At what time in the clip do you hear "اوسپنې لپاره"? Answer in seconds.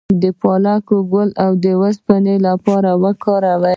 1.79-2.91